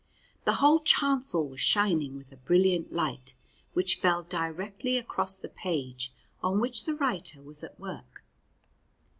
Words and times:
The 0.45 0.53
whole 0.53 0.79
chancel 0.79 1.47
was 1.47 1.61
shining 1.61 2.17
with 2.17 2.31
a 2.31 2.35
brilliant 2.35 2.91
light 2.91 3.35
which 3.73 3.97
fell 3.99 4.23
directly 4.23 4.97
across 4.97 5.37
the 5.37 5.47
page 5.47 6.11
on 6.41 6.59
which 6.59 6.85
the 6.85 6.95
writer 6.95 7.39
was 7.39 7.63
at 7.63 7.79
work. 7.79 8.23